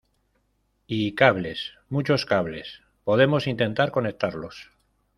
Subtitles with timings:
[0.87, 4.71] y cables, muchos cables, podemos intentar conectarlos